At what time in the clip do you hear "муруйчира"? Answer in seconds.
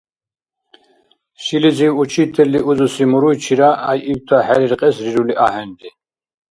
3.11-3.69